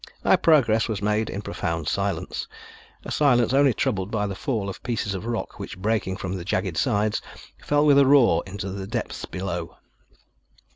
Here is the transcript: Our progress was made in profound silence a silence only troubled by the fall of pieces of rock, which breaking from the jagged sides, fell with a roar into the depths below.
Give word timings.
Our 0.25 0.35
progress 0.37 0.87
was 0.87 0.99
made 0.99 1.29
in 1.29 1.43
profound 1.43 1.87
silence 1.87 2.47
a 3.05 3.11
silence 3.11 3.53
only 3.53 3.71
troubled 3.71 4.09
by 4.09 4.25
the 4.25 4.33
fall 4.33 4.67
of 4.67 4.81
pieces 4.81 5.13
of 5.13 5.27
rock, 5.27 5.59
which 5.59 5.77
breaking 5.77 6.17
from 6.17 6.37
the 6.37 6.43
jagged 6.43 6.75
sides, 6.77 7.21
fell 7.63 7.85
with 7.85 7.99
a 7.99 8.05
roar 8.07 8.41
into 8.47 8.69
the 8.71 8.87
depths 8.87 9.25
below. 9.25 9.77